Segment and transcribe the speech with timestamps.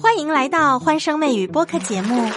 [0.00, 2.30] 欢迎来到欢声妹语播客节目，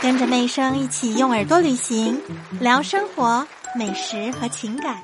[0.00, 2.20] 跟着妹声一起用耳朵旅行，
[2.60, 5.02] 聊生活、美食和情感。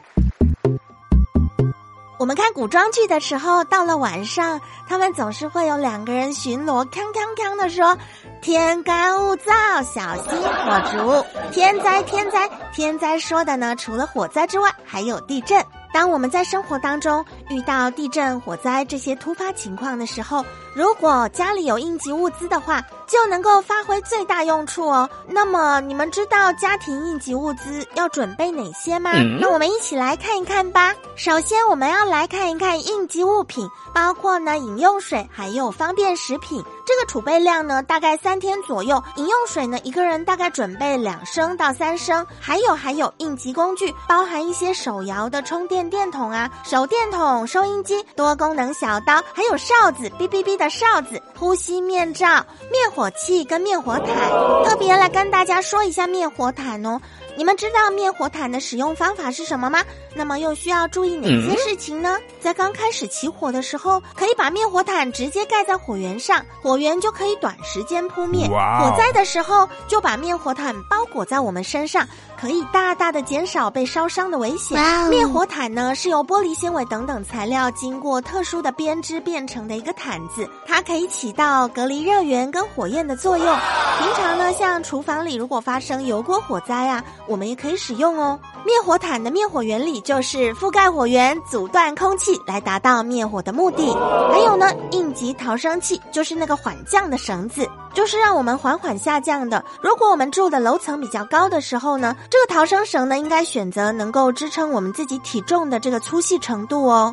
[2.18, 7.96] 我们看古装剧的时候，到了晚上，他们总是会有两个人巡逻，锵锵锵的说
[8.42, 15.64] ：“天干物燥，小心火烛。”天灾，天灾，天灾说的呢，除了火灾之外，还有地震。
[15.92, 25.08] 当我们在生活当中遇到地震、火灾这些突发情况的时候，如果家里有应急物资的话，就能够发挥最大用处哦。
[25.26, 29.10] 那么你们知道家庭应急物资要准备哪些吗？
[29.40, 30.94] 那我们一起来看一看吧。
[31.16, 36.64] 首先，我们要来看一看应急物品，包括呢饮用水，还有方便食品。
[36.90, 39.00] 这个储备量呢，大概三天左右。
[39.14, 42.26] 饮用水呢，一个人大概准备两升到三升。
[42.40, 54.28] 还有还有应急工具，包含一些手摇的充电电筒啊，手电筒、收音机、多功能小刀，还有哨子，哔哔哔的哨子，呼吸面罩、灭火器跟灭火毯。
[54.64, 57.00] 特别来跟大家说一下灭火毯哦。
[57.36, 59.80] 你们知道灭火毯的使用方法是什么吗？
[60.16, 62.18] 那么又需要注意哪些事情呢？
[62.40, 68.48] 在刚开始起火的时候，可以把灭火毯直接盖在火源上，火源就可以短时间扑灭。
[68.48, 72.08] 火灾的时候，就把灭火毯包裹在我们身上，
[72.40, 74.80] 可以大大的减少被烧伤的危险。
[75.08, 83.46] 灭火毯呢，是由玻璃纤维等等材料经过特殊的编织变成的一个毯子，它可以起到隔离热源跟火焰的作用。
[83.46, 87.04] 平常呢，像厨房里如果发生油锅火灾啊。
[87.26, 88.38] 我们也可以使用哦。
[88.64, 93.94] 灭火毯的灭火原理就是覆盖火源，阻断空气，来达到灭火的目的。
[94.32, 99.64] 还有呢，应急逃生器就是那个缓降的绳子，就是让我们缓缓下降的。
[99.82, 107.12] 如果我们住的楼层比较高的时候呢，这个逃生绳呢，应该选择能够支撑我们自己体重的这个粗细程度哦。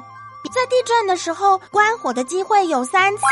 [0.53, 3.23] 在地震的时候，关火的机会有三次。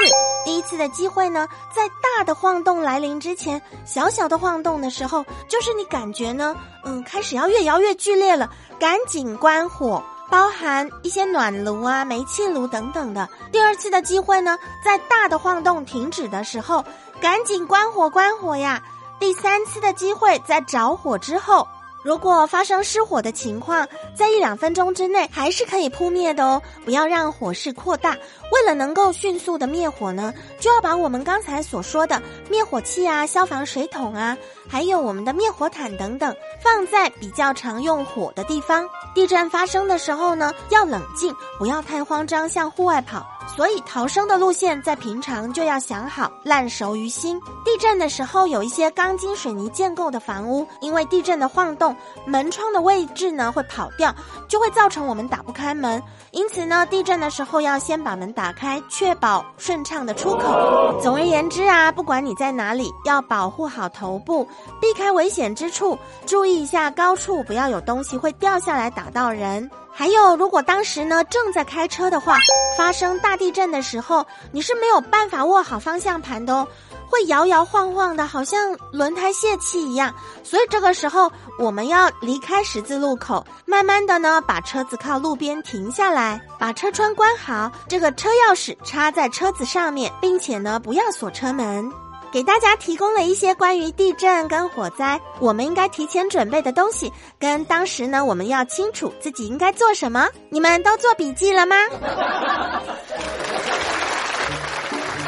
[0.43, 8.49] 第一次的机会呢，在大的晃动来临之前，小小的晃动的时候，就是你感觉呢，嗯，开始要越摇越剧烈了，
[8.79, 13.29] 赶紧关火，包含一些暖炉啊、煤气炉等等的。
[13.51, 16.83] 第二次的机会呢，在大的晃动停止的时候，
[17.21, 18.81] 赶紧关火关火呀。
[19.19, 21.67] 第三次的机会在着火之后。
[22.03, 28.11] 如果发生失火的情况，在一两分钟之内还是可以扑灭的哦，不要让火势扩大。
[28.51, 34.37] 为了能够迅速的灭火呢，就要把我们刚才所说的灭火器啊、消防水桶啊，
[34.69, 38.87] 还有我们的灭火毯等等，放在比较常用火的地方。
[39.15, 43.25] 地震发生的时候呢，要冷静，不要太慌张，向户外跑。
[43.55, 47.39] 所以逃生的路线在平常就要想好，烂熟于心。
[47.63, 51.95] 地震的时候，有一些钢筋水泥建构的房屋，因为地震的晃动，
[52.25, 54.13] 门窗的位置呢会跑掉，
[54.49, 56.03] 就会造成我们打不开门。
[56.31, 60.99] 因此呢，地震的时候要先把门打开，确保顺畅的出口。
[61.01, 64.45] 总而言之啊，不管你在哪里，要保护好头部，
[64.81, 69.69] 避开危险之处，注意一下高处不要有东西会掉下来打到人。
[69.97, 72.37] 还有，如果当时呢正在开车的话，
[72.77, 76.67] 发生大地震的时候，你是没有办法握好方向盘的哦，
[77.09, 80.13] 会摇摇晃晃的，好像轮胎泄气一样。
[80.43, 91.89] 所以这个时候，我们要离开十字路口，慢慢的呢把车子靠路边停下来，把车窗关好，这个车钥匙插在车子上面，并且呢不要锁车门。
[92.35, 97.09] 给大家提供了一些关于地震跟火灾，我们应该提前准备的东西，
[97.39, 100.27] 跟当时呢，我们要清楚自己应该做什么。
[100.49, 101.77] 你们都做笔记了吗？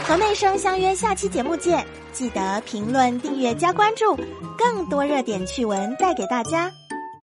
[0.06, 4.13] 和妹生相约下期节目见，记得评论、订阅、加关注，
[4.57, 6.69] 更多热点趣闻带给大家。